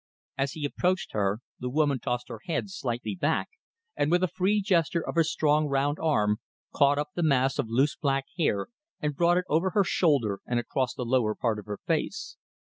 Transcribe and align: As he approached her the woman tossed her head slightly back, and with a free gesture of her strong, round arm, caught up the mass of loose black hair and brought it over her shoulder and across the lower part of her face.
As 0.35 0.53
he 0.53 0.65
approached 0.65 1.11
her 1.13 1.41
the 1.59 1.69
woman 1.69 1.99
tossed 1.99 2.27
her 2.29 2.39
head 2.47 2.71
slightly 2.71 3.13
back, 3.13 3.49
and 3.95 4.09
with 4.09 4.23
a 4.23 4.27
free 4.27 4.59
gesture 4.59 5.07
of 5.07 5.13
her 5.13 5.23
strong, 5.23 5.67
round 5.67 5.99
arm, 5.99 6.39
caught 6.73 6.97
up 6.97 7.09
the 7.13 7.21
mass 7.21 7.59
of 7.59 7.69
loose 7.69 7.97
black 7.97 8.25
hair 8.35 8.69
and 8.99 9.15
brought 9.15 9.37
it 9.37 9.45
over 9.47 9.69
her 9.75 9.83
shoulder 9.83 10.39
and 10.47 10.59
across 10.59 10.95
the 10.95 11.05
lower 11.05 11.35
part 11.35 11.59
of 11.59 11.67
her 11.67 11.77
face. 11.85 12.35